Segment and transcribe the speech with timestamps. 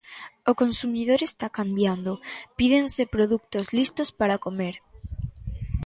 [0.51, 2.11] O consumidor está cambiando,
[2.57, 4.75] pídense produtos listos para comer.